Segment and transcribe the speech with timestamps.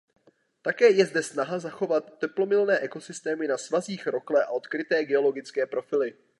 [0.61, 6.13] Také je zde snaha zachovat teplomilné ekosystémy na svazích rokle a odkryté geologické profily.